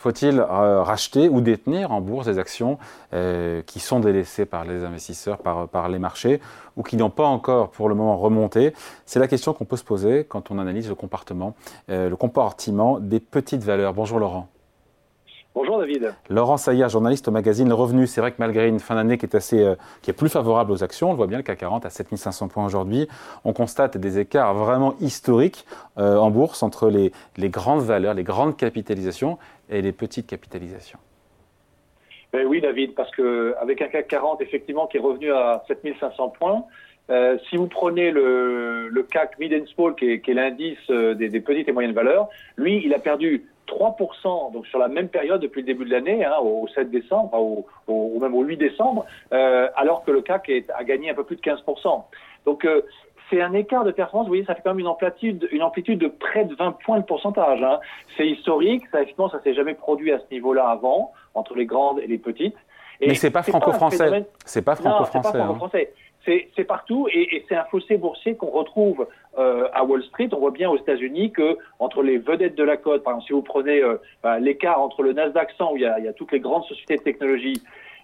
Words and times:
Faut-il 0.00 0.40
euh, 0.40 0.82
racheter 0.82 1.28
ou 1.28 1.42
détenir 1.42 1.92
en 1.92 2.00
bourse 2.00 2.24
des 2.24 2.38
actions 2.38 2.78
euh, 3.12 3.60
qui 3.60 3.80
sont 3.80 4.00
délaissées 4.00 4.46
par 4.46 4.64
les 4.64 4.82
investisseurs, 4.82 5.36
par, 5.36 5.68
par 5.68 5.90
les 5.90 5.98
marchés, 5.98 6.40
ou 6.78 6.82
qui 6.82 6.96
n'ont 6.96 7.10
pas 7.10 7.26
encore 7.26 7.68
pour 7.68 7.86
le 7.90 7.94
moment 7.94 8.16
remonté? 8.16 8.72
C'est 9.04 9.18
la 9.18 9.28
question 9.28 9.52
qu'on 9.52 9.66
peut 9.66 9.76
se 9.76 9.84
poser 9.84 10.24
quand 10.24 10.50
on 10.50 10.58
analyse 10.58 10.88
le 10.88 10.94
comportement, 10.94 11.54
euh, 11.90 12.08
le 12.08 12.16
comportement 12.16 12.98
des 12.98 13.20
petites 13.20 13.62
valeurs. 13.62 13.92
Bonjour 13.92 14.18
Laurent. 14.18 14.48
Bonjour 15.52 15.80
David. 15.80 16.14
Laurent 16.28 16.56
Saillard, 16.56 16.88
journaliste 16.90 17.26
au 17.26 17.32
magazine 17.32 17.68
Le 17.68 17.74
Revenu. 17.74 18.06
C'est 18.06 18.20
vrai 18.20 18.30
que 18.30 18.36
malgré 18.38 18.68
une 18.68 18.78
fin 18.78 18.94
d'année 18.94 19.18
qui 19.18 19.26
est 19.26 19.34
assez, 19.34 19.60
euh, 19.60 19.74
qui 20.00 20.10
est 20.10 20.14
plus 20.14 20.28
favorable 20.28 20.70
aux 20.70 20.84
actions, 20.84 21.08
on 21.08 21.10
le 21.10 21.16
voit 21.16 21.26
bien, 21.26 21.38
le 21.38 21.42
CAC 21.42 21.58
40 21.58 21.86
à 21.86 21.90
7500 21.90 22.46
points 22.46 22.64
aujourd'hui, 22.64 23.08
on 23.44 23.52
constate 23.52 23.96
des 23.96 24.20
écarts 24.20 24.54
vraiment 24.54 24.94
historiques 25.00 25.66
euh, 25.98 26.18
en 26.18 26.30
bourse 26.30 26.62
entre 26.62 26.88
les, 26.88 27.10
les, 27.36 27.48
grandes 27.48 27.82
valeurs, 27.82 28.14
les 28.14 28.22
grandes 28.22 28.56
capitalisations 28.56 29.38
et 29.70 29.82
les 29.82 29.92
petites 29.92 30.26
capitalisations. 30.26 30.98
Ben 32.32 32.46
oui 32.46 32.60
David, 32.60 32.94
parce 32.94 33.10
qu'avec 33.14 33.82
un 33.82 33.88
CAC 33.88 34.08
40 34.08 34.40
effectivement 34.40 34.86
qui 34.86 34.98
est 34.98 35.00
revenu 35.00 35.32
à 35.32 35.64
7500 35.66 36.28
points, 36.30 36.64
euh, 37.10 37.38
si 37.48 37.56
vous 37.56 37.66
prenez 37.66 38.12
le, 38.12 38.88
le 38.88 39.02
CAC 39.02 39.38
Mid 39.40 39.52
and 39.52 39.66
Small, 39.74 39.96
qui 39.96 40.12
est, 40.12 40.28
l'indice 40.28 40.78
euh, 40.90 41.14
des, 41.14 41.28
des, 41.28 41.40
petites 41.40 41.68
et 41.68 41.72
moyennes 41.72 41.92
valeurs, 41.92 42.28
lui, 42.56 42.82
il 42.84 42.94
a 42.94 43.00
perdu 43.00 43.46
3% 43.66 44.52
donc 44.52 44.66
sur 44.68 44.78
la 44.78 44.86
même 44.86 45.08
période 45.08 45.40
depuis 45.40 45.62
le 45.62 45.66
début 45.66 45.84
de 45.84 45.90
l'année, 45.90 46.24
hein, 46.24 46.36
au 46.40 46.68
7 46.68 46.90
décembre, 46.90 47.64
au, 47.88 48.18
même 48.20 48.34
au 48.34 48.42
8 48.42 48.56
décembre, 48.56 49.06
euh, 49.32 49.68
alors 49.74 50.04
que 50.04 50.12
le 50.12 50.20
CAC 50.22 50.50
a 50.72 50.84
gagné 50.84 51.10
un 51.10 51.14
peu 51.14 51.24
plus 51.24 51.36
de 51.36 51.42
15%. 51.42 52.04
Donc 52.46 52.66
c'est 53.30 53.40
un 53.40 53.54
écart 53.54 53.84
de 53.84 53.92
performance, 53.92 54.26
vous 54.26 54.32
voyez, 54.32 54.44
ça 54.44 54.54
fait 54.54 54.62
quand 54.62 54.70
même 54.70 54.80
une 54.80 54.88
amplitude, 54.88 55.48
une 55.52 55.62
amplitude 55.62 55.98
de 55.98 56.08
près 56.08 56.44
de 56.44 56.54
20 56.54 56.72
points 56.84 56.98
de 56.98 57.04
pourcentage. 57.04 57.62
Hein. 57.62 57.78
C'est 58.16 58.26
historique, 58.26 58.82
ça 58.90 58.98
effectivement, 58.98 59.30
ça 59.30 59.40
s'est 59.42 59.54
jamais 59.54 59.74
produit 59.74 60.12
à 60.12 60.18
ce 60.18 60.34
niveau-là 60.34 60.68
avant, 60.68 61.12
entre 61.34 61.54
les 61.54 61.66
grandes 61.66 62.00
et 62.00 62.06
les 62.06 62.18
petites. 62.18 62.56
Et 63.00 63.08
Mais 63.08 63.14
c'est 63.14 63.30
pas 63.30 63.42
franco-français. 63.42 64.26
C'est 64.44 64.62
pas 64.62 64.76
franco-français. 64.76 65.38
Hein. 65.38 65.54
Franco 65.54 65.68
c'est 66.26 66.64
partout 66.64 67.08
et, 67.10 67.36
et 67.36 67.46
c'est 67.48 67.56
un 67.56 67.64
fossé 67.64 67.96
boursier 67.96 68.36
qu'on 68.36 68.50
retrouve 68.50 69.06
euh, 69.38 69.68
à 69.72 69.84
Wall 69.84 70.02
Street. 70.04 70.28
On 70.32 70.38
voit 70.38 70.50
bien 70.50 70.68
aux 70.68 70.76
États-Unis 70.76 71.32
que 71.32 71.56
entre 71.78 72.02
les 72.02 72.18
vedettes 72.18 72.56
de 72.56 72.64
la 72.64 72.76
côte, 72.76 73.02
par 73.02 73.14
exemple, 73.14 73.26
si 73.26 73.32
vous 73.32 73.42
prenez 73.42 73.80
euh, 73.80 73.96
bah, 74.22 74.38
l'écart 74.38 74.80
entre 74.80 75.02
le 75.02 75.12
Nasdaq 75.12 75.50
100 75.56 75.72
où 75.72 75.76
il 75.76 75.82
y, 75.82 75.86
a, 75.86 75.98
il 75.98 76.04
y, 76.04 76.08
a, 76.08 76.12
toutes 76.12 76.32
les 76.32 76.40
grandes 76.40 76.64
sociétés 76.64 76.96
de 76.96 77.02
technologie 77.02 77.62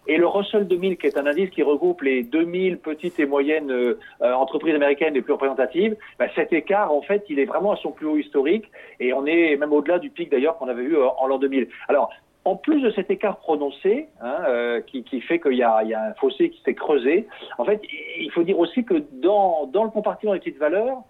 et 0.08 0.16
le 0.16 0.26
Russell 0.26 0.66
2000, 0.66 0.96
qui 0.98 1.06
est 1.06 1.18
un 1.18 1.26
indice 1.26 1.50
qui 1.50 1.62
regroupe 1.62 2.02
les 2.02 2.22
2000 2.22 2.78
petites 2.78 3.18
et 3.18 3.26
moyennes 3.26 3.70
euh, 3.70 3.98
entreprises 4.20 4.74
américaines 4.74 5.14
les 5.14 5.22
plus 5.22 5.32
représentatives, 5.32 5.96
bah, 6.18 6.26
cet 6.34 6.52
écart, 6.52 6.92
en 6.92 7.02
fait, 7.02 7.24
il 7.28 7.38
est 7.38 7.44
vraiment 7.44 7.72
à 7.72 7.76
son 7.76 7.90
plus 7.90 8.06
haut 8.06 8.16
historique, 8.16 8.70
et 9.00 9.12
on 9.12 9.26
est 9.26 9.56
même 9.56 9.72
au-delà 9.72 9.98
du 9.98 10.10
pic 10.10 10.30
d'ailleurs 10.30 10.56
qu'on 10.58 10.68
avait 10.68 10.82
vu 10.82 10.96
euh, 10.96 11.08
en 11.18 11.26
l'an 11.26 11.38
2000. 11.38 11.68
Alors, 11.88 12.10
en 12.44 12.54
plus 12.54 12.80
de 12.80 12.90
cet 12.90 13.10
écart 13.10 13.38
prononcé, 13.38 14.06
hein, 14.20 14.36
euh, 14.46 14.80
qui, 14.80 15.02
qui, 15.02 15.20
fait 15.20 15.40
qu'il 15.40 15.54
y, 15.54 15.58
y, 15.58 15.62
a 15.62 15.80
un 15.80 16.14
fossé 16.14 16.50
qui 16.50 16.62
s'est 16.62 16.74
creusé, 16.74 17.26
en 17.58 17.64
fait, 17.64 17.80
il 18.20 18.30
faut 18.30 18.44
dire 18.44 18.58
aussi 18.58 18.84
que 18.84 19.02
dans, 19.14 19.66
dans 19.66 19.82
le 19.82 19.90
compartiment 19.90 20.32
des 20.32 20.38
petites 20.38 20.58
valeurs, 20.58 21.02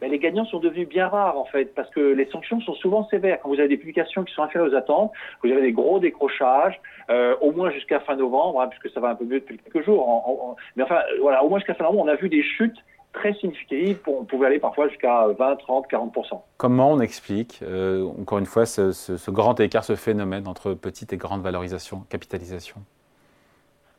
ben, 0.00 0.10
les 0.10 0.18
gagnants 0.18 0.44
sont 0.46 0.58
devenus 0.58 0.88
bien 0.88 1.08
rares 1.08 1.38
en 1.38 1.44
fait, 1.46 1.74
parce 1.74 1.90
que 1.90 2.00
les 2.00 2.26
sanctions 2.26 2.60
sont 2.60 2.74
souvent 2.74 3.08
sévères. 3.08 3.38
Quand 3.42 3.48
vous 3.48 3.58
avez 3.58 3.68
des 3.68 3.76
publications 3.76 4.24
qui 4.24 4.34
sont 4.34 4.42
inférieures 4.42 4.72
aux 4.72 4.76
attentes, 4.76 5.12
vous 5.42 5.50
avez 5.50 5.62
des 5.62 5.72
gros 5.72 5.98
décrochages, 5.98 6.80
euh, 7.10 7.34
au 7.40 7.52
moins 7.52 7.70
jusqu'à 7.70 8.00
fin 8.00 8.16
novembre, 8.16 8.60
hein, 8.60 8.68
puisque 8.68 8.92
ça 8.92 9.00
va 9.00 9.10
un 9.10 9.14
peu 9.14 9.24
mieux 9.24 9.40
depuis 9.40 9.58
quelques 9.58 9.84
jours. 9.84 10.56
Mais 10.76 10.82
enfin, 10.82 11.00
voilà, 11.20 11.44
au 11.44 11.48
moins 11.48 11.58
jusqu'à 11.58 11.74
fin 11.74 11.84
novembre, 11.84 12.04
on 12.04 12.08
a 12.08 12.16
vu 12.16 12.28
des 12.28 12.42
chutes 12.42 12.76
très 13.16 13.32
significative. 13.34 13.98
On 14.06 14.24
pouvait 14.24 14.46
aller 14.46 14.58
parfois 14.58 14.88
jusqu'à 14.88 15.26
20, 15.38 15.56
30, 15.56 15.88
40 15.88 16.14
Comment 16.56 16.92
on 16.92 17.00
explique, 17.00 17.60
euh, 17.62 18.06
encore 18.20 18.38
une 18.38 18.46
fois, 18.46 18.66
ce, 18.66 18.92
ce, 18.92 19.30
grand 19.30 19.58
écart, 19.60 19.84
ce 19.84 19.96
phénomène 19.96 20.46
entre 20.46 20.74
petite 20.74 21.12
et 21.12 21.16
grande 21.16 21.42
valorisation, 21.42 22.04
capitalisation? 22.10 22.76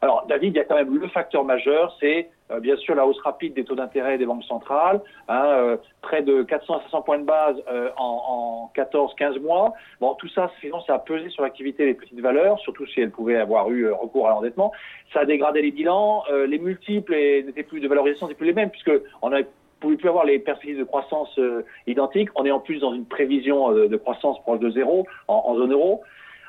Alors, 0.02 0.26
David, 0.28 0.54
il 0.54 0.58
y 0.58 0.60
a 0.60 0.64
quand 0.64 0.76
même 0.76 0.96
le 0.96 1.08
facteur 1.08 1.44
majeur, 1.44 1.96
c'est 2.00 2.30
euh, 2.52 2.60
bien 2.60 2.76
sûr 2.78 2.94
la 2.94 3.06
hausse 3.06 3.20
rapide 3.22 3.56
des 3.56 3.64
taux 3.64 3.76
d'intérêt 3.76 4.20
des 4.20 4.28
banques 4.28 4.44
centrales, 4.44 5.02
hein, 5.28 5.46
euh, 5.46 5.78
près 6.02 6.22
de 6.22 6.44
400 6.44 6.76
à 6.76 6.82
500 6.84 7.02
points 7.02 7.18
de 7.18 7.26
base 7.26 7.56
euh, 7.68 7.90
en, 7.98 8.70
en 8.76 8.80
14-15 8.80 9.40
mois. 9.40 9.74
Bon, 10.00 10.14
tout 10.14 10.30
ça, 10.30 10.52
finalement, 10.60 10.84
ça 10.86 10.96
a 10.96 11.00
pesé 11.00 11.30
sur 11.30 11.42
l'activité 11.42 11.86
des 11.86 11.96
petites 11.96 12.20
valeurs, 12.20 12.60
surtout 12.60 12.86
si 12.86 13.02
elles 13.02 13.10
pouvaient 13.10 13.38
avoir 13.38 13.72
eu 13.72 13.92
recours 13.92 14.28
à 14.28 14.32
l'endettement. 14.32 14.72
Ça 15.14 15.22
a 15.22 15.26
dégradé 15.26 15.64
les 15.64 15.72
bilans, 15.72 16.24
les 16.48 16.60
multiples 16.60 17.14
n'étaient 17.14 17.64
plus 17.64 17.80
de 17.80 17.88
valorisation, 17.88 18.28
n'étaient 18.28 18.38
plus 18.38 18.48
les 18.48 18.54
mêmes, 18.54 18.70
puisque 18.70 18.92
on 19.22 19.34
a 19.34 19.40
pouvait 19.80 19.96
plus 19.96 20.10
avoir 20.10 20.26
les 20.26 20.40
perspectives 20.40 20.80
de 20.80 20.84
croissance 20.84 21.40
identiques. 21.86 22.30
On 22.36 22.46
est 22.46 22.52
en 22.52 22.60
plus 22.60 22.80
dans 22.80 22.94
une 22.94 23.06
prévision 23.06 23.72
de 23.72 23.96
croissance 23.96 24.42
proche 24.42 24.60
de 24.60 24.72
zéro 24.72 25.06
en, 25.28 25.44
en 25.46 25.56
zone 25.56 25.72
euro. 25.72 26.02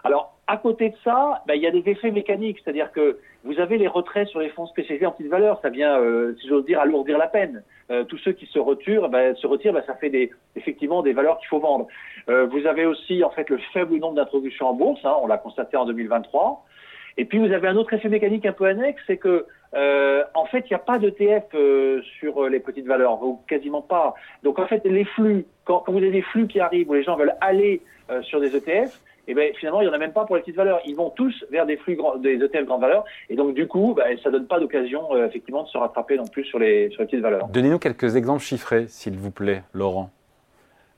Alors, 0.02 0.37
à 0.48 0.56
côté 0.56 0.88
de 0.88 0.94
ça, 1.04 1.42
ben, 1.46 1.54
il 1.54 1.62
y 1.62 1.66
a 1.66 1.70
des 1.70 1.82
effets 1.90 2.10
mécaniques, 2.10 2.58
c'est-à-dire 2.64 2.90
que 2.90 3.18
vous 3.44 3.60
avez 3.60 3.76
les 3.76 3.86
retraits 3.86 4.26
sur 4.28 4.40
les 4.40 4.48
fonds 4.48 4.66
spécialisés 4.66 5.04
en 5.04 5.12
petites 5.12 5.30
valeurs, 5.30 5.60
ça 5.60 5.68
vient, 5.68 6.00
euh, 6.00 6.34
si 6.40 6.48
j'ose 6.48 6.64
dire, 6.64 6.80
alourdir 6.80 7.18
la 7.18 7.26
peine. 7.26 7.62
Euh, 7.90 8.04
tous 8.04 8.16
ceux 8.18 8.32
qui 8.32 8.46
se 8.46 8.58
retirent, 8.58 9.10
ben, 9.10 9.36
se 9.36 9.46
retirent, 9.46 9.74
ben, 9.74 9.84
ça 9.86 9.94
fait 9.94 10.08
des, 10.08 10.30
effectivement 10.56 11.02
des 11.02 11.12
valeurs 11.12 11.38
qu'il 11.38 11.48
faut 11.48 11.60
vendre. 11.60 11.86
Euh, 12.30 12.46
vous 12.46 12.66
avez 12.66 12.86
aussi 12.86 13.22
en 13.22 13.30
fait 13.30 13.50
le 13.50 13.58
faible 13.74 13.96
nombre 13.98 14.14
d'introductions 14.14 14.68
en 14.68 14.72
bourse, 14.72 15.00
hein, 15.04 15.14
on 15.22 15.26
l'a 15.26 15.36
constaté 15.36 15.76
en 15.76 15.84
2023. 15.84 16.64
Et 17.18 17.24
puis 17.26 17.38
vous 17.38 17.52
avez 17.52 17.68
un 17.68 17.76
autre 17.76 17.92
effet 17.92 18.08
mécanique 18.08 18.46
un 18.46 18.52
peu 18.52 18.64
annexe, 18.64 19.02
c'est 19.06 19.18
que 19.18 19.44
euh, 19.74 20.24
en 20.34 20.46
fait 20.46 20.60
il 20.60 20.72
n'y 20.72 20.76
a 20.76 20.78
pas 20.78 20.98
d'ETF 20.98 21.44
euh, 21.54 22.00
sur 22.20 22.48
les 22.48 22.60
petites 22.60 22.86
valeurs, 22.86 23.22
ou 23.22 23.42
quasiment 23.48 23.82
pas. 23.82 24.14
Donc 24.44 24.58
en 24.58 24.66
fait 24.66 24.82
les 24.86 25.04
flux, 25.04 25.44
quand, 25.64 25.80
quand 25.80 25.92
vous 25.92 25.98
avez 25.98 26.10
des 26.10 26.22
flux 26.22 26.46
qui 26.46 26.60
arrivent 26.60 26.88
où 26.88 26.94
les 26.94 27.02
gens 27.02 27.16
veulent 27.16 27.36
aller 27.40 27.82
euh, 28.10 28.22
sur 28.22 28.40
des 28.40 28.56
ETF, 28.56 28.98
et 29.28 29.34
ben 29.34 29.52
finalement 29.54 29.80
il 29.80 29.84
n'y 29.84 29.90
en 29.90 29.94
a 29.94 29.98
même 29.98 30.12
pas 30.12 30.24
pour 30.24 30.34
les 30.34 30.42
petites 30.42 30.56
valeurs. 30.56 30.80
Ils 30.84 30.96
vont 30.96 31.10
tous 31.10 31.44
vers 31.50 31.66
des 31.66 31.76
flux 31.76 31.96
des 32.18 32.42
ETF 32.42 32.64
grande 32.64 32.80
valeur, 32.80 33.04
et 33.28 33.36
donc 33.36 33.54
du 33.54 33.68
coup, 33.68 33.94
ben, 33.94 34.18
ça 34.24 34.30
donne 34.30 34.46
pas 34.46 34.58
d'occasion 34.58 35.14
euh, 35.14 35.26
effectivement 35.26 35.62
de 35.62 35.68
se 35.68 35.78
rattraper 35.78 36.16
non 36.16 36.26
plus 36.26 36.44
sur 36.44 36.58
les 36.58 36.90
sur 36.90 37.02
les 37.02 37.06
petites 37.06 37.20
valeurs. 37.20 37.46
Donnez-nous 37.48 37.78
quelques 37.78 38.16
exemples 38.16 38.42
chiffrés, 38.42 38.86
s'il 38.88 39.16
vous 39.16 39.30
plaît, 39.30 39.62
Laurent. 39.74 40.10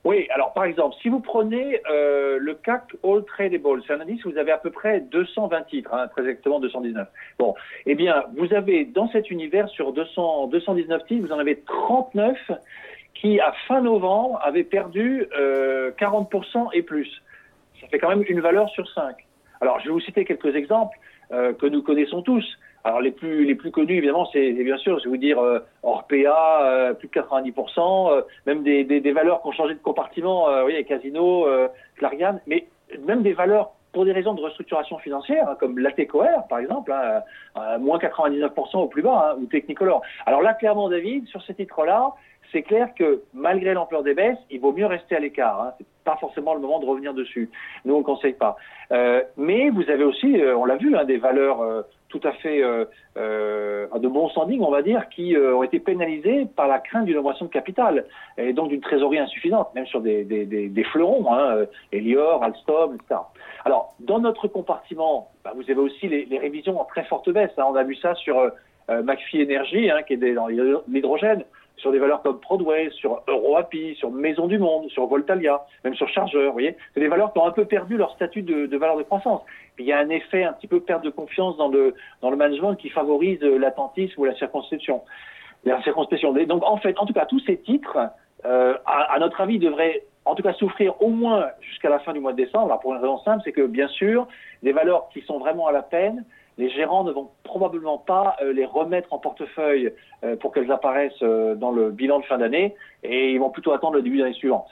Oui, 0.03 0.27
alors 0.33 0.53
par 0.53 0.63
exemple, 0.63 0.95
si 1.01 1.09
vous 1.09 1.19
prenez 1.19 1.79
euh, 1.91 2.39
le 2.39 2.55
CAC 2.55 2.95
All 3.03 3.23
Tradable, 3.23 3.83
c'est 3.85 3.93
un 3.93 4.01
indice 4.01 4.25
où 4.25 4.31
vous 4.31 4.37
avez 4.37 4.51
à 4.51 4.57
peu 4.57 4.71
près 4.71 5.01
220 5.01 5.61
titres, 5.63 5.93
hein, 5.93 6.07
très 6.07 6.21
exactement 6.21 6.59
219. 6.59 7.07
Bon, 7.37 7.53
eh 7.85 7.93
bien, 7.93 8.23
vous 8.35 8.51
avez 8.53 8.85
dans 8.85 9.09
cet 9.09 9.29
univers 9.29 9.69
sur 9.69 9.93
200, 9.93 10.47
219 10.47 11.05
titres, 11.05 11.27
vous 11.27 11.33
en 11.33 11.37
avez 11.37 11.59
39 11.59 12.35
qui, 13.13 13.39
à 13.39 13.53
fin 13.67 13.81
novembre, 13.81 14.39
avaient 14.43 14.63
perdu 14.63 15.27
euh, 15.37 15.91
40% 15.99 16.69
et 16.73 16.81
plus 16.81 17.21
fait 17.91 17.99
quand 17.99 18.09
même 18.09 18.23
une 18.27 18.41
valeur 18.41 18.69
sur 18.69 18.89
cinq. 18.89 19.25
Alors, 19.59 19.79
je 19.79 19.85
vais 19.85 19.91
vous 19.91 19.99
citer 19.99 20.25
quelques 20.25 20.55
exemples 20.55 20.97
euh, 21.31 21.53
que 21.53 21.67
nous 21.67 21.83
connaissons 21.83 22.21
tous. 22.21 22.45
Alors, 22.83 23.01
les 23.01 23.11
plus, 23.11 23.45
les 23.45 23.55
plus 23.55 23.71
connus, 23.71 23.97
évidemment, 23.97 24.27
c'est 24.33 24.51
bien 24.53 24.77
sûr, 24.77 24.97
je 24.99 25.03
vais 25.03 25.09
vous 25.11 25.17
dire, 25.17 25.39
euh, 25.39 25.59
Orpea, 25.83 26.63
euh, 26.63 26.93
plus 26.93 27.07
de 27.07 27.13
90%, 27.13 28.11
euh, 28.11 28.21
même 28.47 28.63
des, 28.63 28.83
des, 28.83 29.11
valeurs 29.11 29.41
qui 29.41 29.49
ont 29.49 29.51
changé 29.51 29.75
de 29.75 29.79
compartiment, 29.79 30.47
vous 30.47 30.61
voyez, 30.61 30.83
Casino, 30.83 31.47
Clariane, 31.97 32.41
mais 32.47 32.67
même 33.05 33.21
des 33.21 33.33
valeurs 33.33 33.71
pour 33.93 34.05
des 34.05 34.13
raisons 34.13 34.33
de 34.33 34.41
restructuration 34.41 34.97
financière, 34.97 35.49
hein, 35.49 35.57
comme 35.59 35.77
l'ATCOR, 35.77 36.47
par 36.49 36.59
exemple, 36.59 36.91
hein, 36.93 37.77
moins 37.77 37.99
99% 37.99 38.77
au 38.77 38.87
plus 38.87 39.01
bas, 39.01 39.33
hein, 39.33 39.39
ou 39.39 39.45
Technicolor. 39.45 40.01
Alors 40.25 40.41
là, 40.41 40.53
clairement, 40.53 40.89
David, 40.89 41.27
sur 41.27 41.43
ces 41.43 41.53
titres-là, 41.53 42.13
c'est 42.51 42.63
clair 42.63 42.89
que 42.97 43.21
malgré 43.33 43.73
l'ampleur 43.73 44.03
des 44.03 44.13
baisses, 44.13 44.37
il 44.49 44.59
vaut 44.59 44.73
mieux 44.73 44.85
rester 44.85 45.15
à 45.15 45.19
l'écart. 45.19 45.61
Hein. 45.61 45.73
C'est 45.77 45.85
pas 46.03 46.17
forcément 46.17 46.53
le 46.53 46.59
moment 46.59 46.79
de 46.79 46.85
revenir 46.85 47.13
dessus. 47.13 47.49
Nous, 47.85 47.95
on 47.95 48.03
conseille 48.03 48.33
pas. 48.33 48.57
Euh, 48.91 49.21
mais 49.37 49.69
vous 49.69 49.89
avez 49.89 50.03
aussi, 50.03 50.41
euh, 50.41 50.57
on 50.57 50.65
l'a 50.65 50.75
vu, 50.75 50.95
hein, 50.97 51.05
des 51.05 51.17
valeurs 51.17 51.61
euh, 51.61 51.81
tout 52.09 52.19
à 52.25 52.33
fait 52.33 52.61
de 52.61 54.07
bon 54.09 54.27
standing, 54.29 54.59
on 54.61 54.69
va 54.69 54.81
dire, 54.81 55.07
qui 55.07 55.33
ont 55.37 55.63
été 55.63 55.79
pénalisées 55.79 56.45
par 56.57 56.67
la 56.67 56.79
crainte 56.79 57.05
d'une 57.05 57.17
augmentation 57.17 57.45
de 57.45 57.51
capital 57.51 58.03
et 58.37 58.51
donc 58.51 58.67
d'une 58.67 58.81
trésorerie 58.81 59.19
insuffisante, 59.19 59.73
même 59.75 59.85
sur 59.85 60.01
des, 60.01 60.83
fleurons, 60.91 61.33
hein, 61.33 61.59
Elior, 61.93 62.43
Alstom, 62.43 62.95
etc. 62.95 63.21
Alors, 63.63 63.95
dans 64.01 64.19
notre 64.19 64.49
compartiment, 64.49 65.29
bah, 65.45 65.53
vous 65.55 65.63
avez 65.71 65.79
aussi 65.79 66.09
les, 66.09 66.37
révisions 66.37 66.81
en 66.81 66.83
très 66.83 67.05
forte 67.05 67.29
baisse. 67.29 67.51
Hein. 67.57 67.63
On 67.69 67.75
a 67.75 67.83
vu 67.83 67.95
ça 67.95 68.13
sur 68.15 68.51
McPhee 68.89 69.45
Energy, 69.45 69.89
hein, 69.89 70.01
qui 70.03 70.15
est 70.15 70.33
dans 70.33 70.47
l'hydrogène 70.47 71.45
sur 71.81 71.91
des 71.91 71.99
valeurs 71.99 72.21
comme 72.21 72.39
Prodway, 72.39 72.89
sur 72.91 73.23
EuroAPI, 73.27 73.95
sur 73.95 74.11
Maison 74.11 74.47
du 74.47 74.59
Monde, 74.59 74.87
sur 74.89 75.07
Voltalia, 75.07 75.65
même 75.83 75.95
sur 75.95 76.07
Chargeur, 76.09 76.47
vous 76.47 76.53
voyez. 76.53 76.77
C'est 76.93 76.99
des 76.99 77.07
valeurs 77.07 77.33
qui 77.33 77.39
ont 77.39 77.45
un 77.45 77.51
peu 77.51 77.65
perdu 77.65 77.97
leur 77.97 78.13
statut 78.13 78.43
de, 78.43 78.67
de 78.67 78.77
valeur 78.77 78.97
de 78.97 79.03
croissance. 79.03 79.41
Il 79.79 79.85
y 79.85 79.91
a 79.91 79.97
un 79.97 80.09
effet 80.09 80.43
un 80.43 80.53
petit 80.53 80.67
peu 80.67 80.79
perte 80.79 81.03
de 81.03 81.09
confiance 81.09 81.57
dans 81.57 81.69
le, 81.69 81.95
dans 82.21 82.29
le 82.29 82.37
management 82.37 82.75
qui 82.75 82.89
favorise 82.89 83.41
l'attentisme 83.41 84.21
ou 84.21 84.25
la 84.25 84.35
circonscription. 84.35 85.01
La 85.65 85.81
circonspection. 85.81 86.33
Donc 86.33 86.63
en 86.63 86.77
fait, 86.77 86.97
en 86.99 87.05
tout 87.07 87.13
cas, 87.13 87.25
tous 87.25 87.39
ces 87.39 87.57
titres, 87.57 87.97
euh, 88.45 88.77
à, 88.85 89.13
à, 89.13 89.19
notre 89.19 89.41
avis, 89.41 89.57
devraient 89.57 90.03
en 90.25 90.35
tout 90.35 90.43
cas 90.43 90.53
souffrir 90.53 91.01
au 91.01 91.09
moins 91.09 91.47
jusqu'à 91.61 91.89
la 91.89 91.97
fin 91.99 92.13
du 92.13 92.19
mois 92.19 92.33
de 92.33 92.37
décembre. 92.37 92.65
Alors 92.65 92.79
pour 92.79 92.93
une 92.93 93.01
raison 93.01 93.17
simple, 93.19 93.41
c'est 93.43 93.51
que 93.51 93.65
bien 93.65 93.87
sûr, 93.87 94.27
des 94.61 94.71
valeurs 94.71 95.09
qui 95.11 95.21
sont 95.21 95.39
vraiment 95.39 95.65
à 95.65 95.71
la 95.71 95.81
peine, 95.81 96.25
les 96.57 96.69
gérants 96.69 97.03
ne 97.03 97.11
vont 97.11 97.29
probablement 97.43 97.97
pas 97.97 98.35
euh, 98.41 98.53
les 98.53 98.65
remettre 98.65 99.13
en 99.13 99.17
portefeuille 99.17 99.93
euh, 100.23 100.35
pour 100.35 100.53
qu'elles 100.53 100.71
apparaissent 100.71 101.13
euh, 101.21 101.55
dans 101.55 101.71
le 101.71 101.91
bilan 101.91 102.19
de 102.19 102.25
fin 102.25 102.37
d'année 102.37 102.75
et 103.03 103.31
ils 103.31 103.39
vont 103.39 103.49
plutôt 103.49 103.71
attendre 103.71 103.95
le 103.95 104.01
début 104.01 104.17
de 104.17 104.23
l'année 104.23 104.35
suivante. 104.35 104.67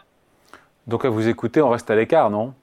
Donc 0.88 1.06
à 1.06 1.10
vous 1.10 1.28
écouter, 1.28 1.62
on 1.62 1.70
reste 1.70 1.90
à 1.90 1.96
l'écart, 1.96 2.30
non? 2.30 2.54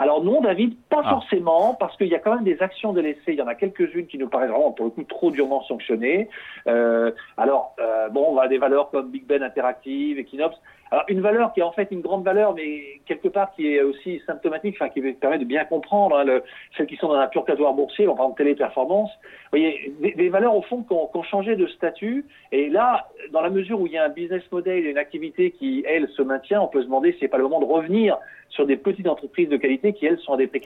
Alors 0.00 0.22
non, 0.22 0.40
David, 0.40 0.76
pas 0.88 1.02
ah. 1.04 1.10
forcément, 1.10 1.74
parce 1.74 1.96
qu'il 1.96 2.06
y 2.06 2.14
a 2.14 2.20
quand 2.20 2.34
même 2.34 2.44
des 2.44 2.62
actions 2.62 2.92
de 2.92 3.00
l'essai. 3.00 3.32
Il 3.32 3.34
y 3.34 3.42
en 3.42 3.48
a 3.48 3.54
quelques-unes 3.54 4.06
qui 4.06 4.16
nous 4.16 4.28
paraissent 4.28 4.50
vraiment, 4.50 4.70
pour 4.70 4.86
le 4.86 4.90
coup, 4.92 5.02
trop 5.02 5.30
durement 5.30 5.62
sanctionnées. 5.64 6.28
Euh, 6.68 7.10
alors, 7.36 7.74
euh, 7.80 8.08
bon, 8.08 8.26
on 8.28 8.34
va 8.34 8.46
des 8.46 8.58
valeurs 8.58 8.90
comme 8.90 9.10
Big 9.10 9.26
Ben 9.26 9.42
Interactive, 9.42 10.18
Equinox. 10.18 10.56
Alors, 10.90 11.04
une 11.08 11.20
valeur 11.20 11.52
qui 11.52 11.60
est 11.60 11.64
en 11.64 11.72
fait 11.72 11.88
une 11.90 12.00
grande 12.00 12.24
valeur, 12.24 12.54
mais 12.54 13.00
quelque 13.06 13.28
part 13.28 13.52
qui 13.52 13.74
est 13.74 13.82
aussi 13.82 14.22
symptomatique, 14.26 14.76
enfin 14.80 14.88
qui 14.88 15.00
permet 15.12 15.38
de 15.38 15.44
bien 15.44 15.64
comprendre 15.64 16.16
hein, 16.16 16.24
le, 16.24 16.42
celles 16.76 16.86
qui 16.86 16.96
sont 16.96 17.08
dans 17.08 17.14
un 17.14 17.26
purgatoire 17.26 17.74
boursier, 17.74 18.06
par 18.06 18.14
exemple 18.14 18.38
téléperformance. 18.38 19.10
Vous 19.52 19.58
voyez, 19.58 19.92
des, 20.00 20.28
valeurs 20.28 20.54
au 20.54 20.62
fond 20.62 20.82
qui 20.82 20.92
ont, 20.92 21.06
qui 21.08 21.16
ont, 21.18 21.22
changé 21.22 21.56
de 21.56 21.66
statut. 21.66 22.24
Et 22.52 22.70
là, 22.70 23.08
dans 23.32 23.42
la 23.42 23.50
mesure 23.50 23.80
où 23.80 23.86
il 23.86 23.92
y 23.92 23.98
a 23.98 24.04
un 24.04 24.08
business 24.08 24.42
model 24.50 24.86
et 24.86 24.90
une 24.90 24.98
activité 24.98 25.50
qui, 25.50 25.84
elle, 25.86 26.08
se 26.08 26.22
maintient, 26.22 26.62
on 26.62 26.68
peut 26.68 26.80
se 26.80 26.86
demander 26.86 27.12
si 27.12 27.18
c'est 27.20 27.28
pas 27.28 27.36
le 27.36 27.44
moment 27.44 27.60
de 27.60 27.66
revenir 27.66 28.16
sur 28.48 28.64
des 28.64 28.76
petites 28.76 29.06
entreprises 29.06 29.48
de 29.48 29.56
qualité 29.58 29.92
qui, 29.92 30.06
elles, 30.06 30.18
sont 30.18 30.32
à 30.32 30.36
des 30.38 30.46
prix. 30.46 30.62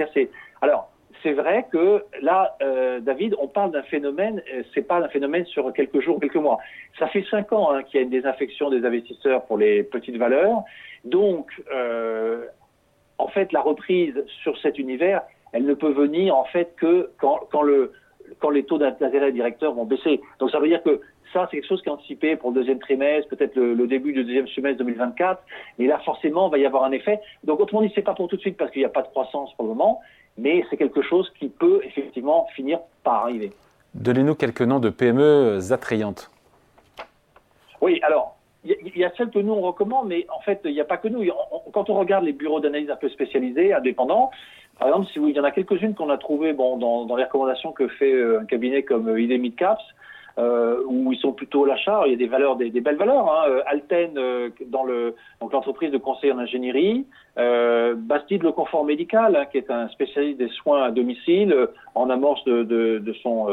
Alors, 0.61 0.92
c'est 1.23 1.33
vrai 1.33 1.67
que 1.71 2.05
là, 2.21 2.57
euh, 2.63 3.01
David, 3.01 3.37
on 3.39 3.49
parle 3.49 3.71
d'un 3.71 3.83
phénomène, 3.83 4.43
euh, 4.53 4.63
c'est 4.75 4.87
pas 4.87 4.99
un 4.99 5.09
phénomène 5.09 5.45
sur 5.47 5.73
quelques 5.73 6.01
jours, 6.01 6.21
quelques 6.21 6.37
mois. 6.37 6.59
Ça 6.99 7.07
fait 7.09 7.25
cinq 7.31 7.53
ans 7.53 7.71
hein, 7.71 7.83
qu'il 7.83 7.99
y 7.99 8.03
a 8.03 8.05
une 8.05 8.11
désinfection 8.11 8.71
des 8.71 8.85
investisseurs 8.85 9.45
pour 9.45 9.59
les 9.59 9.83
petites 9.83 10.17
valeurs. 10.17 10.63
Donc, 11.05 11.51
euh, 11.73 12.47
en 13.19 13.29
fait, 13.29 13.53
la 13.53 13.61
reprise 13.61 14.25
sur 14.43 14.59
cet 14.59 14.79
univers, 14.79 15.23
elle 15.53 15.65
ne 15.65 15.75
peut 15.75 15.93
venir 15.93 16.37
en 16.37 16.45
fait 16.45 16.75
que 16.77 17.11
quand, 17.19 17.41
quand 17.51 17.63
le 17.63 17.93
quand 18.39 18.51
les 18.51 18.65
taux 18.65 18.79
d'intérêt 18.79 19.31
directeurs 19.33 19.75
vont 19.75 19.85
baisser. 19.85 20.21
Donc 20.39 20.51
ça 20.51 20.59
veut 20.59 20.69
dire 20.69 20.83
que 20.83 21.01
ça, 21.33 21.49
c'est 21.51 21.59
quelque 21.59 21.69
chose 21.69 21.83
qui 21.83 21.89
est 21.89 21.93
anticipé 21.93 22.37
pour 22.37 22.51
le 22.51 22.57
deuxième 22.57 22.79
trimestre, 22.79 23.29
peut-être 23.29 23.57
le, 23.57 23.87
début 23.87 24.13
du 24.13 24.25
deuxième 24.25 24.49
semestre 24.49 24.79
2024. 24.79 25.43
Et 25.79 25.87
là, 25.87 25.99
forcément, 26.05 26.49
il 26.49 26.51
va 26.51 26.59
y 26.59 26.67
avoir 26.67 26.85
un 26.85 26.93
effet. 26.93 27.21
Donc, 27.45 27.61
autrement 27.61 27.83
dit, 27.83 27.91
c'est 27.95 28.03
pas 28.03 28.15
pour 28.15 28.29
tout 28.29 28.37
de 28.37 28.41
suite 28.41 28.57
parce 28.57 28.71
qu'il 28.71 28.81
n'y 28.81 28.87
a 28.87 28.91
pas 28.91 29.03
de 29.03 29.09
croissance 29.09 29.55
pour 29.55 29.65
le 29.65 29.71
moment 29.71 30.01
mais 30.39 30.65
c'est 30.71 30.77
quelque 30.77 31.03
chose 31.03 31.31
qui 31.39 31.49
peut 31.49 31.81
effectivement 31.85 32.47
finir 32.55 32.81
par 33.05 33.25
arriver. 33.25 33.53
Donnez-nous 33.95 34.35
quelques 34.35 34.63
noms 34.63 34.81
de 34.81 34.91
PME 34.91 35.59
attrayantes. 35.71 36.31
Oui, 37.81 38.01
alors, 38.03 38.37
il 38.65 38.97
y, 38.97 39.05
a 39.05 39.11
celles 39.17 39.31
que 39.31 39.41
nous 39.41 39.53
on 39.53 39.61
recommande, 39.61 40.09
mais 40.09 40.25
en 40.35 40.41
fait, 40.41 40.61
il 40.65 40.73
n'y 40.73 40.81
a 40.81 40.85
pas 40.85 40.97
que 40.97 41.09
nous. 41.09 41.25
quand 41.73 41.91
on 41.91 41.95
regarde 41.95 42.25
les 42.25 42.33
bureaux 42.33 42.61
d'analyse 42.61 42.91
un 42.91 42.97
peu 42.97 43.09
spécialisés, 43.09 43.75
indépendants, 43.75 44.31
par 44.79 44.89
exemple, 44.89 45.09
si 45.13 45.19
il 45.19 45.37
y 45.37 45.41
en 45.41 45.45
a 45.45 45.51
quelques-unes 45.51 45.95
qu'on 45.95 46.11
a 46.11 46.17
trouvées 46.17 46.53
bon, 46.53 46.77
dans, 46.77 47.17
les 47.17 47.25
recommandations 47.25 47.73
que 47.73 47.89
fait 47.89 48.13
euh, 48.13 48.41
un 48.41 48.45
cabinet 48.47 48.83
comme 48.83 49.09
euh, 49.09 49.21
ID 49.21 49.41
Midcaps, 49.41 49.83
euh, 50.39 50.83
où 50.87 51.13
ils 51.13 51.19
sont 51.19 51.33
plutôt 51.33 51.65
l'achat. 51.65 52.03
Il 52.07 52.11
y 52.11 52.15
a 52.15 52.17
des 52.17 52.27
valeurs, 52.27 52.57
des, 52.57 52.71
belles 52.71 52.97
valeurs. 52.97 53.31
Hein. 53.31 53.49
Euh, 53.49 53.63
Alten 53.67 54.17
euh, 54.17 54.51
dans 54.67 54.85
le 54.85 55.15
donc 55.41 55.53
l'entreprise 55.53 55.91
de 55.91 55.99
conseil 55.99 56.33
en 56.33 56.39
ingénierie, 56.39 57.07
euh, 57.39 57.95
Bastide 57.97 58.43
le 58.43 58.53
confort 58.53 58.85
médical, 58.85 59.37
hein, 59.37 59.47
qui 59.51 59.59
est 59.59 59.71
un 59.71 59.89
spécialiste 59.89 60.39
des 60.39 60.49
soins 60.49 60.85
à 60.85 60.91
domicile 60.91 61.55
en 61.95 62.11
amorce 62.11 62.45
de, 62.45 62.63
de, 62.63 62.99
de 62.99 63.13
son 63.15 63.47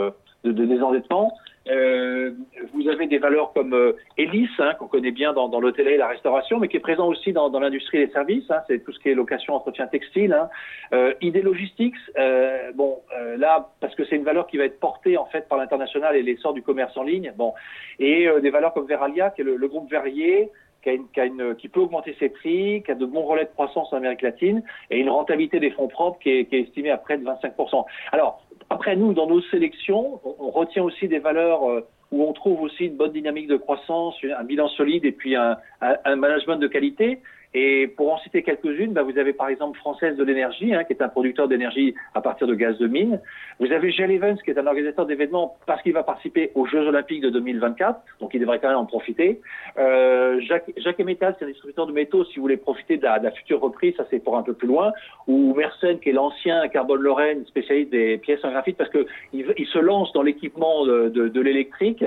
de, 0.43 0.51
de 0.51 0.65
désendettement. 0.65 1.33
Euh, 1.67 2.31
vous 2.73 2.87
avez 2.87 3.07
des 3.07 3.17
valeurs 3.17 3.53
comme 3.53 3.73
euh, 3.73 3.93
hein, 4.17 4.73
qu'on 4.79 4.87
connaît 4.87 5.11
bien 5.11 5.33
dans, 5.33 5.49
dans 5.49 5.59
l'hôtellerie 5.59 5.95
et 5.95 5.97
la 5.97 6.07
restauration, 6.07 6.59
mais 6.59 6.67
qui 6.67 6.77
est 6.77 6.81
présent 6.81 7.07
aussi 7.07 7.33
dans, 7.33 7.49
dans 7.49 7.59
l'industrie 7.59 8.05
des 8.05 8.11
services. 8.11 8.49
Hein, 8.49 8.61
c'est 8.67 8.83
tout 8.83 8.91
ce 8.91 8.99
qui 8.99 9.09
est 9.09 9.15
location, 9.15 9.55
entretien 9.55 9.87
textile. 9.87 10.33
Hein. 10.33 10.49
Euh, 10.93 11.13
ID 11.21 11.43
Logistics, 11.43 11.95
euh, 12.17 12.71
bon, 12.73 12.99
euh, 13.17 13.37
là, 13.37 13.69
parce 13.81 13.93
que 13.95 14.05
c'est 14.05 14.15
une 14.15 14.23
valeur 14.23 14.47
qui 14.47 14.57
va 14.57 14.65
être 14.65 14.79
portée 14.79 15.17
en 15.17 15.25
fait 15.25 15.47
par 15.47 15.57
l'international 15.57 16.15
et 16.15 16.23
l'essor 16.23 16.53
du 16.53 16.61
commerce 16.61 16.95
en 16.97 17.03
ligne. 17.03 17.33
Bon, 17.37 17.53
et 17.99 18.27
des 18.41 18.49
valeurs 18.49 18.73
comme 18.73 18.87
Veralia, 18.87 19.29
qui 19.31 19.41
est 19.41 19.43
le, 19.43 19.55
le 19.55 19.67
groupe 19.67 19.89
Verrier, 19.89 20.49
qui, 20.81 20.89
a 20.89 20.93
une, 20.93 21.07
qui, 21.09 21.19
a 21.19 21.25
une, 21.25 21.55
qui, 21.55 21.67
peut 21.67 21.81
augmenter 21.81 22.15
ses 22.19 22.29
prix, 22.29 22.81
qui 22.83 22.91
a 22.91 22.95
de 22.95 23.05
bons 23.05 23.23
relais 23.23 23.45
de 23.45 23.49
croissance 23.49 23.91
en 23.91 23.97
Amérique 23.97 24.21
latine 24.21 24.63
et 24.89 24.99
une 24.99 25.09
rentabilité 25.09 25.59
des 25.59 25.71
fonds 25.71 25.87
propres 25.87 26.19
qui 26.19 26.29
est, 26.29 26.45
qui 26.45 26.55
est 26.55 26.61
estimée 26.61 26.91
à 26.91 26.97
près 26.97 27.17
de 27.17 27.25
25%. 27.25 27.85
Alors, 28.11 28.41
après, 28.69 28.95
nous, 28.95 29.13
dans 29.13 29.27
nos 29.27 29.41
sélections, 29.43 30.21
on, 30.23 30.51
retient 30.51 30.83
aussi 30.83 31.07
des 31.07 31.19
valeurs 31.19 31.69
euh, 31.69 31.87
où 32.11 32.23
on 32.23 32.33
trouve 32.33 32.61
aussi 32.61 32.85
une 32.85 32.95
bonne 32.95 33.11
dynamique 33.11 33.47
de 33.47 33.57
croissance, 33.57 34.15
un 34.23 34.43
bilan 34.43 34.67
solide 34.69 35.05
et 35.05 35.11
puis 35.11 35.35
un, 35.35 35.57
un 35.81 36.15
management 36.15 36.57
de 36.57 36.67
qualité. 36.67 37.19
Et 37.55 37.87
pour 37.87 38.13
en 38.13 38.19
citer 38.19 38.43
quelques-unes, 38.43 38.93
bah, 38.93 39.01
vous 39.01 39.17
avez 39.17 39.33
par 39.33 39.49
exemple 39.49 39.77
Française 39.79 40.15
de 40.15 40.23
l'énergie, 40.23 40.73
hein, 40.73 40.83
qui 40.83 40.93
est 40.93 41.01
un 41.01 41.09
producteur 41.09 41.47
d'énergie 41.47 41.95
à 42.13 42.21
partir 42.21 42.45
de 42.45 42.53
gaz 42.53 42.77
de 42.77 42.85
mine. 42.85 43.19
Vous 43.59 43.71
avez 43.71 43.91
Gel 43.91 44.11
Evans, 44.11 44.37
qui 44.43 44.51
est 44.51 44.59
un 44.59 44.67
organisateur 44.67 45.07
d'événements 45.07 45.57
parce 45.65 45.81
qu'il 45.81 45.93
va 45.93 46.03
participer 46.03 46.51
aux 46.53 46.67
Jeux 46.67 46.85
Olympiques 46.87 47.21
de 47.21 47.31
2024, 47.31 48.01
donc 48.19 48.35
il 48.35 48.39
devrait 48.39 48.59
quand 48.59 48.67
même 48.67 48.77
en 48.77 48.85
profiter. 48.85 49.41
Euh, 49.79 50.39
Jacques, 50.41 50.71
Jacques 50.77 50.99
Métal, 50.99 51.35
c'est 51.39 51.45
un 51.45 51.47
distributeur 51.47 51.87
de 51.87 51.91
métaux, 51.91 52.23
si 52.25 52.35
vous 52.35 52.43
voulez 52.43 52.57
profiter 52.57 52.97
de 52.97 53.03
la, 53.03 53.31
future 53.31 53.59
reprise, 53.59 53.95
ça 53.97 54.05
c'est 54.11 54.23
pour 54.23 54.37
un 54.37 54.43
peu 54.43 54.53
plus 54.53 54.67
loin. 54.67 54.91
Ou 55.27 55.55
Mersenne, 55.55 55.99
qui 55.99 56.09
est 56.09 56.13
l'ancien 56.13 56.67
Carbone 56.67 57.01
Lorraine, 57.01 57.45
spécialiste 57.47 57.89
des 57.89 58.19
pièces 58.19 58.43
en 58.45 58.51
graphite, 58.51 58.77
parce 58.77 58.91
qu'il 58.91 59.05
il 59.33 59.65
se 59.65 59.79
lance 59.79 60.13
dans 60.13 60.21
l'équipement 60.21 60.85
de, 60.85 61.09
de, 61.09 61.27
de 61.27 61.41
l'électrique. 61.41 61.98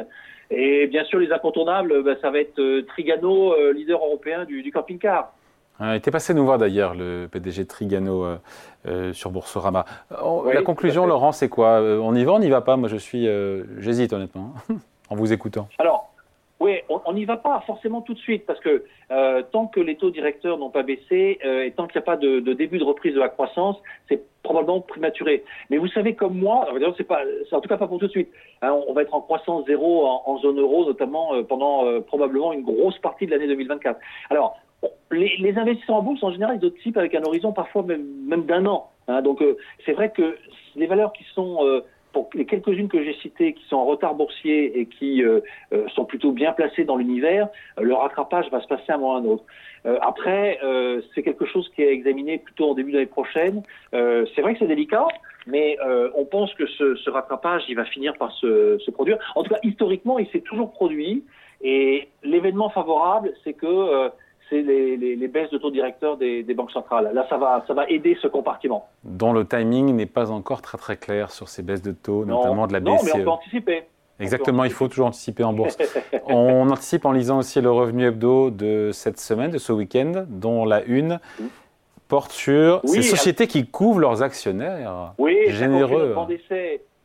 Et 0.51 0.87
bien 0.87 1.05
sûr, 1.05 1.19
les 1.19 1.33
incontournables, 1.33 2.03
bah, 2.03 2.13
ça 2.21 2.31
va 2.31 2.39
être 2.39 2.59
euh, 2.59 2.85
Trigano, 2.87 3.55
euh, 3.55 3.73
leader 3.73 4.05
européen 4.05 4.45
du, 4.45 4.71
camping-car. 4.71 5.33
Il 5.81 5.95
était 5.95 6.11
passé 6.11 6.35
nous 6.35 6.45
voir 6.45 6.59
d'ailleurs, 6.59 6.95
le 6.95 7.27
PDG 7.33 7.65
Trigano 7.67 8.27
euh, 8.87 9.13
sur 9.15 9.31
Boursorama. 9.31 9.85
la 10.11 10.63
conclusion, 10.63 11.07
Laurent, 11.07 11.33
c'est 11.33 11.49
quoi? 11.49 11.81
On 11.81 12.15
y 12.15 12.23
va, 12.25 12.33
on 12.33 12.39
n'y 12.39 12.51
va 12.51 12.61
pas? 12.61 12.77
Moi, 12.77 12.89
je 12.89 12.97
suis, 12.97 13.27
j'hésite 13.79 14.13
honnêtement, 14.13 14.53
en 15.09 15.17
vous 15.17 15.33
écoutant. 15.33 15.69
Alors, 15.79 16.12
oui, 16.63 16.79
on 16.89 17.13
n'y 17.13 17.25
va 17.25 17.37
pas 17.37 17.61
forcément 17.67 18.03
tout 18.03 18.15
de 18.15 18.21
suite 18.21 18.47
parce 18.47 18.61
que 18.61 18.85
euh, 19.11 19.43
tant 19.51 19.67
que 19.67 19.81
les 19.81 19.97
taux 19.97 20.11
directeurs 20.11 20.59
n'ont 20.59 20.71
pas 20.71 20.85
baissé 20.85 21.41
euh, 21.45 21.65
et 21.65 21.73
tant 21.73 21.89
qu'il 21.89 21.97
n'y 21.99 22.05
a 22.05 22.07
pas 22.07 22.17
de, 22.17 22.39
début 22.53 22.79
de 22.79 22.85
reprise 22.85 23.15
de 23.15 23.19
la 23.19 23.29
croissance, 23.29 23.77
c'est 24.09 24.23
probablement 24.45 24.81
prématuré. 24.81 25.43
Mais 25.71 25.79
vous 25.79 25.89
savez 25.89 26.15
comme 26.15 26.39
moi, 26.39 26.69
c'est 26.97 27.55
en 27.57 27.61
tout 27.61 27.69
cas 27.69 27.77
pas 27.77 27.89
pour 27.89 27.99
tout 27.99 28.07
de 28.07 28.13
suite. 28.13 28.29
Hein, 28.63 28.79
on 28.87 28.93
va 28.93 29.03
être 29.03 29.13
en 29.13 29.21
croissance 29.21 29.67
zéro 29.67 30.07
en, 30.07 30.39
zone 30.39 30.61
euro, 30.61 30.85
notamment 30.85 31.35
euh, 31.35 31.43
pendant 31.43 32.01
probablement 32.03 32.53
une 32.53 32.63
grosse 32.63 32.99
partie 32.99 33.27
de 33.27 33.33
l'année 33.33 33.49
2024. 33.49 33.99
Alors, 34.31 34.57
les, 35.11 35.37
les, 35.39 35.59
investisseurs 35.59 35.97
en 35.97 36.03
bourse 36.03 36.23
en 36.23 36.31
général, 36.31 36.61
ils 36.63 36.73
type 36.75 36.97
avec 36.97 37.17
un 37.17 37.25
horizon 37.25 37.53
parfois 37.53 37.83
même, 37.83 38.07
même 38.25 38.45
d'un 38.45 38.67
an. 38.67 38.89
Hein, 39.09 39.21
donc, 39.23 39.43
c'est 39.85 39.95
vrai 39.95 40.13
que 40.13 40.37
les 40.77 40.87
valeurs 40.87 41.13
qui 41.13 41.25
sont 41.35 41.83
pour 42.13 42.29
les 42.35 42.45
quelques-unes 42.45 42.89
que 42.89 43.03
j'ai 43.03 43.15
citées 43.15 43.55
qui 43.55 43.65
sont 43.69 43.77
en 43.77 43.87
retard 43.87 44.15
boursier 44.15 44.79
et 44.79 44.87
qui 44.87 45.23
euh, 45.23 45.41
euh, 45.73 45.89
sont 45.95 46.05
plutôt 46.05 46.33
bien 46.33 46.53
placées 46.53 46.85
dans 46.85 46.97
l'univers, 46.97 47.49
euh, 47.79 47.83
le 47.83 47.95
rattrapage 47.95 48.51
va 48.51 48.61
se 48.61 48.69
passer 48.69 48.91
à 48.93 48.95
un 48.95 48.99
moment 48.99 49.15
ou 49.15 49.17
à 49.17 49.21
un 49.21 49.25
autre. 49.25 49.45
après, 50.01 50.61
c'est 51.13 51.25
quelque 51.25 51.45
chose 51.45 51.69
qui 51.75 51.83
est 51.83 51.93
examiné 51.93 52.39
plutôt 52.39 52.71
en 52.71 52.75
début 52.75 52.93
d'année 52.93 53.07
prochaine. 53.07 53.63
c'est 53.91 54.41
vrai 54.41 54.53
que 54.53 54.61
c'est 54.61 54.69
délicat, 54.69 55.09
mais 55.49 55.77
on 56.15 56.25
pense 56.25 56.55
que 56.55 56.67
ce, 56.67 56.95
ce, 56.95 57.11
rattrapage, 57.11 57.65
il 57.69 57.75
va 57.75 57.85
finir 57.85 58.15
par 58.15 58.31
se, 58.33 58.79
se, 58.79 58.91
produire. 58.93 59.19
En 59.35 59.43
tout 59.43 59.51
cas, 59.55 59.59
historiquement, 59.65 60.21
il 60.21 60.29
s'est 60.29 60.47
toujours 60.51 60.71
produit. 60.71 61.25
Et 61.63 62.09
l'événement 62.23 62.71
favorable, 62.71 63.33
c'est 63.43 63.55
que 63.55 64.11
c'est 64.53 64.63
les, 64.63 65.29
baisses 65.29 65.51
de 65.51 65.59
taux 65.59 65.71
directeur 65.71 66.17
des, 66.17 66.55
banques 66.55 66.73
centrales. 66.73 67.11
Là, 67.15 67.27
ça 67.29 67.39
va, 67.39 67.65
ça 67.67 67.75
va 67.75 67.89
aider 67.89 68.17
ce 68.21 68.29
compartiment. 68.29 68.89
Dont 69.05 69.33
le 69.33 69.47
timing 69.47 69.95
n'est 69.95 70.07
pas 70.07 70.31
encore 70.31 70.61
très 70.61 70.79
très 70.79 70.97
clair 70.97 71.31
sur 71.31 71.49
ces 71.49 71.63
baisses 71.63 71.83
de 71.83 71.93
taux, 71.93 72.25
notamment 72.25 72.67
de 72.67 72.75
la 72.75 72.81
BCE. 72.81 72.89
Non, 72.89 72.99
mais 73.05 73.13
on 73.15 73.25
peut 73.25 73.31
anticiper. 73.31 73.83
Exactement, 74.21 74.65
il 74.65 74.71
faut 74.71 74.89
toujours 74.89 75.07
anticiper 75.07 75.43
en 75.43 75.53
bourse. 75.53 75.77
on 76.27 76.71
anticipe 76.71 77.07
en 77.07 77.13
lisant 77.13 77.39
aussi 77.39 77.61
le 77.61 77.71
revenu 77.71 78.07
hebdo 78.07 78.51
de 78.51 78.91
cette 78.93 79.19
semaine, 79.19 79.51
de 79.51 79.59
ce 79.59 79.73
week-end, 79.73 80.27
dont 80.29 80.65
la 80.65 80.85
une 80.85 81.19
porte 82.09 82.31
sur 82.31 82.83
ces 82.85 83.03
sociétés 83.03 83.47
qui 83.47 83.67
couvrent 83.67 84.01
leurs 84.01 84.23
actionnaires 84.23 85.15
oui, 85.19 85.37
généreux. 85.49 86.15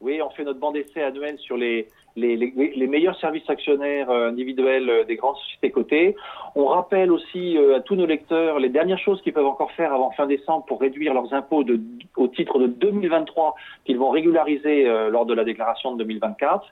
oui, 0.01 0.21
on 0.21 0.29
fait 0.31 0.43
notre 0.43 0.59
banc 0.59 0.73
d'essai 0.73 1.01
annuel 1.01 1.37
sur 1.39 1.55
les, 1.55 1.87
les, 2.17 2.35
les, 2.35 2.87
meilleurs 2.87 3.17
services 3.19 3.47
actionnaires 3.49 4.09
euh, 4.09 4.29
individuels 4.29 4.89
euh, 4.89 5.03
des 5.03 5.15
grandes 5.15 5.37
sociétés 5.37 5.69
cotées. 5.69 6.15
On 6.55 6.65
rappelle 6.65 7.11
aussi 7.11 7.57
euh, 7.57 7.77
à 7.77 7.79
tous 7.79 7.95
nos 7.95 8.07
lecteurs 8.07 8.59
les 8.59 8.69
dernières 8.69 8.97
choses 8.97 9.21
qu'ils 9.21 9.33
peuvent 9.33 9.45
encore 9.45 9.71
faire 9.73 9.93
avant 9.93 10.11
fin 10.11 10.25
décembre 10.25 10.65
pour 10.65 10.81
réduire 10.81 11.13
leurs 11.13 11.31
impôts 11.33 11.63
de, 11.63 11.79
au 12.15 12.27
titre 12.27 12.57
de 12.57 12.65
2023 12.67 13.55
qu'ils 13.85 13.99
vont 13.99 14.09
régulariser 14.09 14.85
lors 15.11 15.25
de 15.25 15.33
la 15.33 15.43
déclaration 15.43 15.93
de 15.93 16.03
2024. 16.03 16.65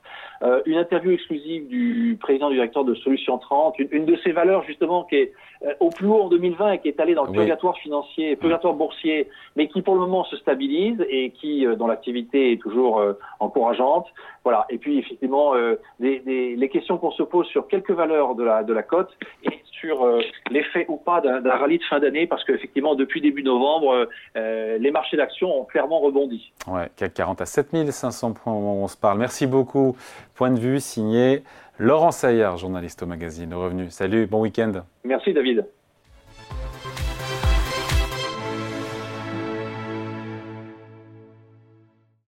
une 0.65 0.77
interview 0.77 1.11
exclusive 1.11 1.67
du 1.67 2.17
président 2.19 2.49
directeur 2.49 2.83
de 2.83 2.95
Solutions 2.95 3.37
30, 3.37 3.75
une, 3.91 4.05
de 4.05 4.17
ces 4.23 4.31
valeurs 4.31 4.63
justement 4.63 5.03
qui 5.03 5.15
est 5.15 5.33
au 5.79 5.89
plus 5.89 6.07
haut 6.07 6.23
en 6.23 6.29
2020 6.29 6.71
et 6.73 6.79
qui 6.79 6.87
est 6.87 6.99
allée 6.99 7.15
dans 7.15 7.25
le 7.25 7.31
purgatoire 7.31 7.77
financier, 7.77 8.35
purgatoire 8.35 8.73
boursier, 8.73 9.29
mais 9.55 9.67
qui 9.67 9.81
pour 9.81 9.95
le 9.95 10.01
moment 10.01 10.23
se 10.25 10.37
stabilise 10.37 11.03
et 11.09 11.31
qui 11.31 11.65
dont 11.77 11.87
l'activité 11.87 12.51
est 12.51 12.61
toujours 12.61 13.01
encourageante. 13.39 14.07
Voilà. 14.43 14.65
Et 14.69 14.77
puis 14.77 14.99
effectivement, 14.99 15.55
euh, 15.55 15.75
les 15.99 16.69
questions 16.69 16.97
qu'on 16.97 17.11
se 17.11 17.23
pose 17.23 17.47
sur 17.47 17.67
quelques 17.67 17.91
valeurs 17.91 18.35
de 18.35 18.43
la, 18.43 18.63
de 18.63 18.73
la 18.73 18.83
cote 18.83 19.11
et 19.43 19.59
sur 19.79 20.03
euh, 20.03 20.21
l'effet 20.51 20.85
ou 20.89 20.97
pas 20.97 21.21
d'un 21.21 21.41
rallye 21.41 21.77
de 21.77 21.83
fin 21.83 21.99
d'année, 21.99 22.27
parce 22.27 22.43
qu'effectivement, 22.43 22.95
depuis 22.95 23.21
début 23.21 23.43
novembre, 23.43 24.07
euh, 24.37 24.77
les 24.77 24.91
marchés 24.91 25.17
d'actions 25.17 25.61
ont 25.61 25.65
clairement 25.65 25.99
rebondi. 25.99 26.51
Ouais, 26.67 26.89
CAC 26.95 27.13
40 27.13 27.41
à 27.41 27.45
7500 27.45 28.33
points 28.33 28.53
au 28.53 28.59
moment 28.59 28.81
où 28.81 28.83
on 28.83 28.87
se 28.87 28.97
parle. 28.97 29.19
Merci 29.19 29.47
beaucoup. 29.47 29.95
Point 30.35 30.51
de 30.51 30.59
vue 30.59 30.79
signé 30.79 31.43
Laurent 31.77 32.11
Saillard, 32.11 32.57
journaliste 32.57 33.03
au 33.03 33.05
magazine 33.05 33.53
Revenu. 33.53 33.89
Salut, 33.89 34.27
bon 34.27 34.41
week-end. 34.41 34.71
Merci 35.03 35.33
David. 35.33 35.65